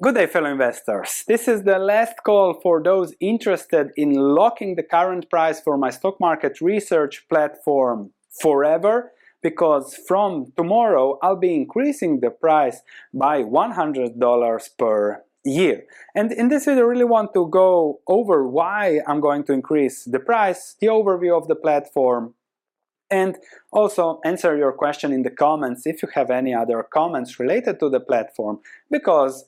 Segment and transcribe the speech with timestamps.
[0.00, 1.24] Good day fellow investors.
[1.26, 5.90] This is the last call for those interested in locking the current price for my
[5.90, 9.10] stock market research platform forever
[9.42, 12.80] because from tomorrow I'll be increasing the price
[13.12, 15.82] by $100 per year.
[16.14, 20.04] And in this video I really want to go over why I'm going to increase
[20.04, 22.34] the price, the overview of the platform,
[23.10, 23.36] and
[23.72, 27.88] also answer your question in the comments if you have any other comments related to
[27.90, 28.60] the platform
[28.92, 29.46] because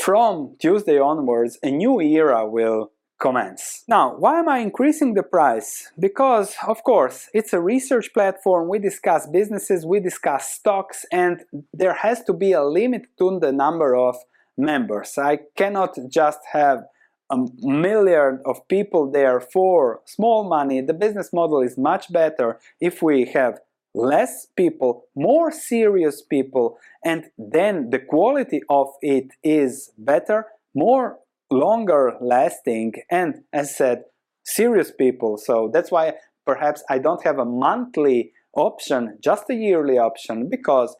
[0.00, 3.84] from Tuesday onwards a new era will commence.
[3.86, 5.92] Now, why am I increasing the price?
[5.98, 11.94] Because, of course, it's a research platform, we discuss businesses, we discuss stocks, and there
[11.94, 14.16] has to be a limit to the number of
[14.56, 15.18] members.
[15.18, 16.84] I cannot just have
[17.30, 20.80] a million of people there for small money.
[20.80, 23.60] The business model is much better if we have
[23.94, 31.18] less people, more serious people, and then the quality of it is better, more
[31.50, 34.04] longer lasting, and as said,
[34.44, 35.36] serious people.
[35.36, 36.14] So that's why
[36.46, 40.96] perhaps I don't have a monthly option, just a yearly option, because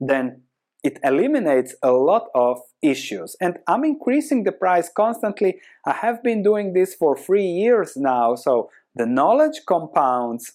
[0.00, 0.42] then
[0.84, 3.36] it eliminates a lot of issues.
[3.40, 5.58] And I'm increasing the price constantly.
[5.84, 10.52] I have been doing this for three years now, so the knowledge compounds,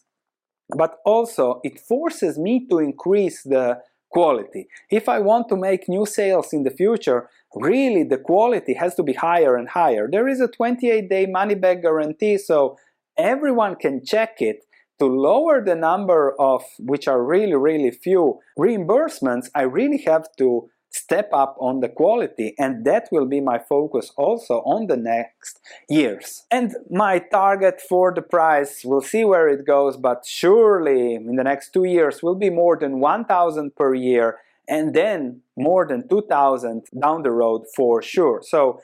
[0.78, 3.80] but also it forces me to increase the
[4.12, 4.68] quality.
[4.92, 9.04] If I want to make new sales in the future, really the quality has to
[9.04, 10.08] be higher and higher.
[10.12, 12.78] There is a 28-day money-back guarantee, so
[13.18, 14.66] everyone can check it
[15.00, 20.70] to lower the number of, which are really, really few, reimbursements, I really have to
[20.94, 25.60] step up on the quality and that will be my focus also on the next
[25.90, 26.46] years.
[26.52, 31.44] And my target for the price, we'll see where it goes, but surely in the
[31.44, 36.84] next two years will be more than 1000 per year and then more than 2000
[37.02, 38.42] down the road for sure.
[38.44, 38.80] So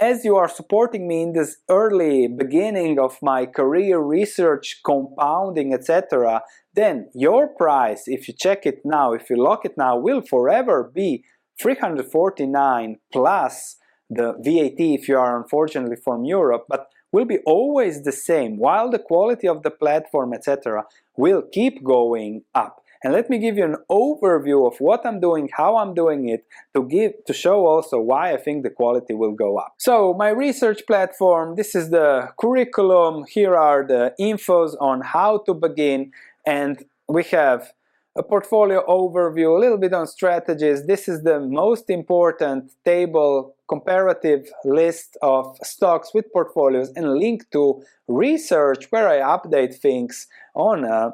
[0.00, 6.40] as you are supporting me in this early beginning of my career research compounding etc
[6.74, 10.88] then your price if you check it now if you lock it now will forever
[10.94, 11.24] be
[11.60, 13.76] 349 plus
[14.10, 18.90] the VAT if you are unfortunately from Europe but will be always the same while
[18.90, 20.84] the quality of the platform etc
[21.16, 22.82] will keep going up.
[23.02, 26.44] And let me give you an overview of what I'm doing, how I'm doing it,
[26.74, 29.74] to give to show also why I think the quality will go up.
[29.78, 35.54] So my research platform, this is the curriculum, here are the infos on how to
[35.54, 36.10] begin,
[36.44, 37.72] and we have
[38.18, 40.86] a portfolio overview, a little bit on strategies.
[40.86, 47.80] This is the most important table comparative list of stocks with portfolios and link to
[48.08, 51.12] research where I update things on a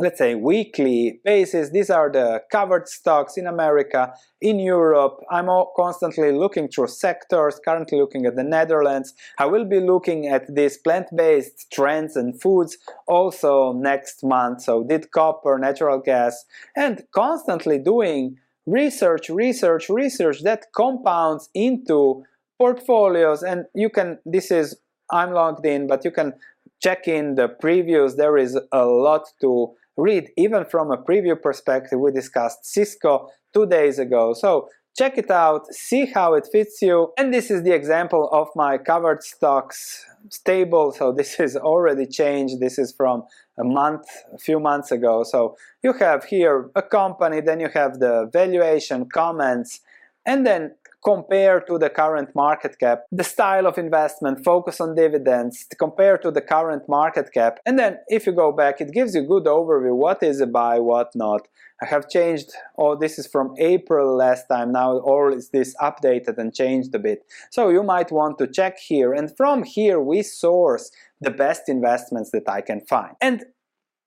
[0.00, 1.70] let's say weekly basis.
[1.70, 5.18] These are the covered stocks in America in Europe.
[5.28, 9.14] I'm constantly looking through sectors currently looking at the Netherlands.
[9.38, 12.78] I will be looking at these plant-based trends and foods
[13.08, 14.62] also next month.
[14.62, 16.44] So did copper natural gas
[16.76, 22.24] and constantly doing research research research that compounds into
[22.56, 23.42] portfolios.
[23.42, 24.76] And you can this is
[25.10, 26.34] I'm logged in but you can
[26.80, 28.16] check in the previews.
[28.16, 33.66] There is a lot to read even from a preview perspective we discussed Cisco two
[33.66, 34.32] days ago.
[34.32, 37.12] So check it out see how it fits you.
[37.18, 40.92] And this is the example of my covered stocks stable.
[40.92, 42.60] So this is already changed.
[42.60, 43.24] This is from
[43.58, 45.24] a month a few months ago.
[45.24, 49.80] So you have here a company then you have the valuation comments
[50.24, 55.66] and then compare to the current market cap, the style of investment, focus on dividends,
[55.78, 59.22] compare to the current market cap, and then if you go back, it gives you
[59.22, 61.46] a good overview, what is a buy, what not.
[61.80, 66.36] I have changed, oh this is from April last time, now all is this updated
[66.36, 67.20] and changed a bit.
[67.50, 72.30] So you might want to check here, and from here we source the best investments
[72.32, 73.14] that I can find.
[73.20, 73.44] And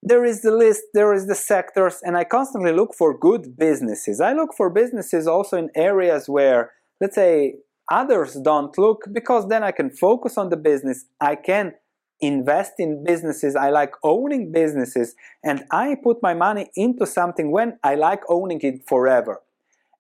[0.04, 4.20] there is the list, there is the sectors, and I constantly look for good businesses.
[4.20, 7.56] I look for businesses also in areas where let's say
[7.92, 11.74] others don't look because then I can focus on the business, I can
[12.22, 17.80] invest in businesses, I like owning businesses, and I put my money into something when
[17.84, 19.42] I like owning it forever.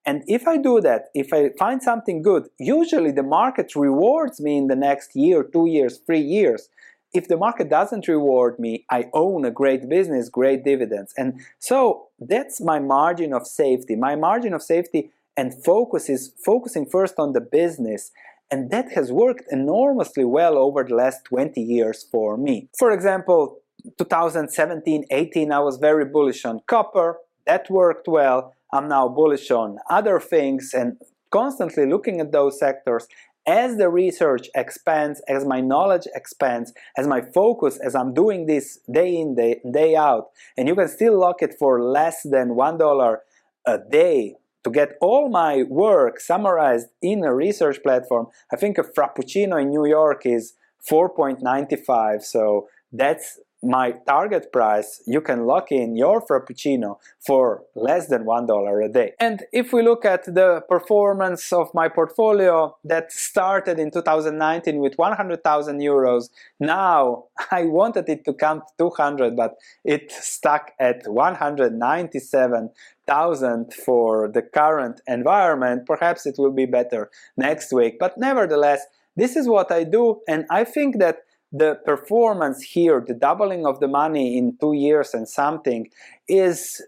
[0.06, 4.58] And if I do that, if I find something good, usually the market rewards me
[4.58, 6.70] in the next year, two years, three years.
[7.14, 11.14] If the market doesn't reward me, I own a great business, great dividends.
[11.18, 13.96] And so that's my margin of safety.
[13.96, 15.12] My margin of safety
[15.42, 18.12] and focus is focusing first on the business
[18.52, 22.70] and that has worked enormously well over the last 20 years for me.
[22.78, 23.58] For example,
[23.98, 27.18] 2017-18 I was very bullish on copper,
[27.48, 30.98] that worked well, I'm now bullish on other things and
[31.32, 33.08] constantly looking at those sectors.
[33.48, 38.78] As the research expands, as my knowledge expands, as my focus, as I'm doing this
[39.00, 43.18] day in, day, day out, and you can still lock it for less than $1
[43.66, 48.84] a day to get all my work summarized in a research platform, I think a
[48.84, 50.54] Frappuccino in New York is
[50.90, 58.26] 4.95, so that's my target price, you can lock in your Frappuccino for less than
[58.26, 59.14] $1 a day.
[59.20, 64.98] And if we look at the performance of my portfolio that started in 2019 with
[64.98, 66.30] 100,000 euros,
[66.60, 74.42] now I wanted it to come to 200, but it stuck at 197,000 for the
[74.42, 75.86] current environment.
[75.86, 80.48] Perhaps it will be better next week, but nevertheless, this is what I do, and
[80.50, 81.20] I think that
[81.52, 85.90] the performance here, the doubling of the money in two years and something,
[86.28, 86.82] is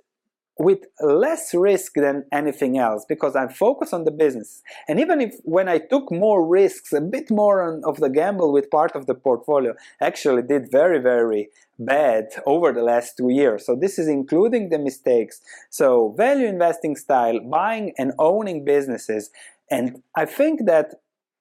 [0.59, 4.61] with less risk than anything else because I'm focused on the business.
[4.87, 8.69] And even if when I took more risks, a bit more of the gamble with
[8.69, 11.49] part of the portfolio, actually did very, very
[11.79, 13.65] bad over the last two years.
[13.65, 15.41] So this is including the mistakes.
[15.71, 19.31] So value investing style, buying and owning businesses.
[19.71, 20.93] And I think that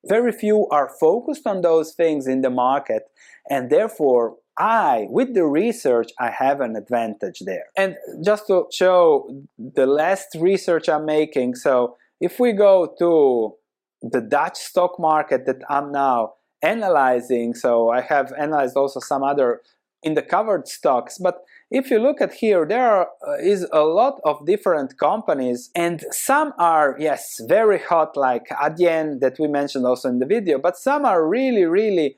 [0.07, 3.03] very few are focused on those things in the market
[3.49, 7.65] and therefore I, with the research, I have an advantage there.
[7.77, 13.55] And just to show the last research I'm making, so if we go to
[14.03, 19.63] the Dutch stock market that I'm now analyzing, so I have analyzed also some other
[20.03, 23.83] in the covered stocks, but if you look at here, there are, uh, is a
[23.83, 29.87] lot of different companies and some are, yes, very hot like Adyen that we mentioned
[29.87, 32.17] also in the video, but some are really, really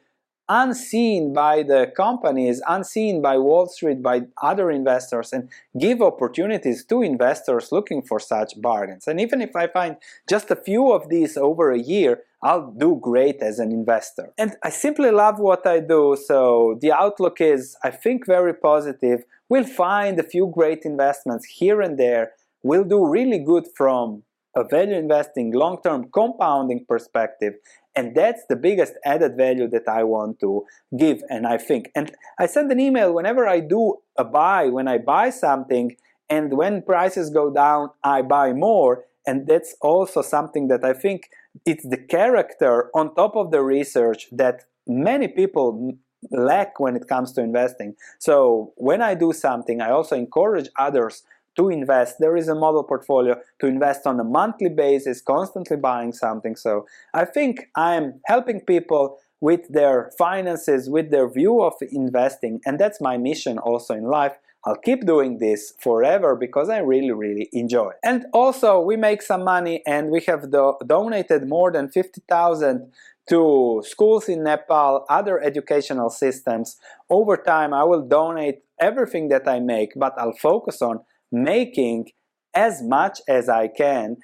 [0.48, 5.48] unseen by the companies, unseen by Wall Street, by other investors, and
[5.78, 9.06] give opportunities to investors looking for such bargains.
[9.06, 9.96] And even if I find
[10.28, 14.32] just a few of these over a year, I'll do great as an investor.
[14.36, 19.24] And I simply love what I do, so the outlook is, I think, very positive.
[19.48, 22.32] We'll find a few great investments here and there.
[22.62, 24.24] We'll do really good from
[24.56, 27.54] a value investing, long-term compounding perspective,
[27.96, 30.64] and that's the biggest added value that I want to
[30.96, 31.90] give and I think.
[31.94, 35.96] And I send an email whenever I do a buy, when I buy something
[36.28, 39.04] and when prices go down, I buy more.
[39.26, 41.30] And that's also something that I think
[41.64, 45.96] it's the character on top of the research that many people
[46.30, 47.94] lack when it comes to investing.
[48.18, 51.22] So when I do something, I also encourage others
[51.56, 52.16] to invest.
[52.18, 56.56] There is a model portfolio to invest on a monthly basis, constantly buying something.
[56.56, 62.78] So I think I'm helping people with their finances, with their view of investing, and
[62.78, 64.32] that's my mission also in life.
[64.66, 67.96] I'll keep doing this forever because I really, really enjoy it.
[68.02, 72.90] And also, we make some money and we have do donated more than 50,000
[73.28, 76.76] to schools in Nepal, other educational systems.
[77.10, 81.00] Over time, I will donate everything that I make, but I'll focus on
[81.34, 82.10] making
[82.54, 84.16] as much as I can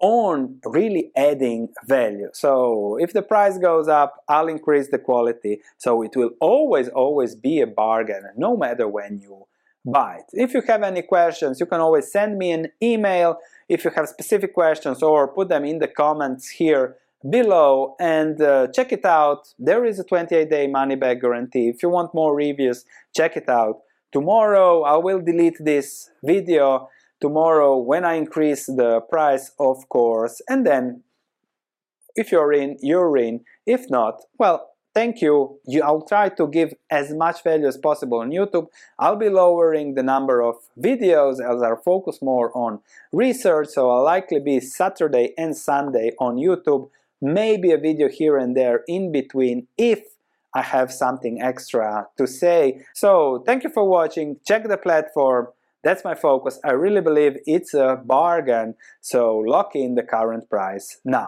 [0.00, 2.28] on really adding value.
[2.32, 5.60] So if the price goes up, I'll increase the quality.
[5.78, 9.46] So it will always, always be a bargain, no matter when you
[9.84, 10.24] buy it.
[10.32, 13.38] If you have any questions, you can always send me an email
[13.68, 16.96] if you have specific questions or put them in the comments here
[17.30, 19.54] below and uh, check it out.
[19.56, 21.68] There is a 28-day money-back guarantee.
[21.68, 23.82] If you want more reviews, check it out.
[24.12, 26.88] Tomorrow I will delete this video
[27.20, 31.02] tomorrow when I increase the price of course and then
[32.14, 33.44] if you're in, you're in.
[33.66, 35.58] If not, well, thank you.
[35.66, 35.82] you.
[35.82, 38.66] I'll try to give as much value as possible on YouTube.
[38.98, 42.80] I'll be lowering the number of videos as I focus more on
[43.12, 46.90] research, so I'll likely be Saturday and Sunday on YouTube,
[47.20, 50.00] maybe a video here and there in between if
[50.54, 52.84] I have something extra to say.
[52.94, 54.36] So thank you for watching.
[54.46, 55.48] Check the platform.
[55.84, 56.60] That's my focus.
[56.64, 58.74] I really believe it's a bargain.
[59.00, 61.20] So lock in the current price now.